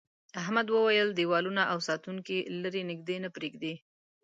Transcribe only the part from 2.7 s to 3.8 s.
نږدې نه پرېږدي.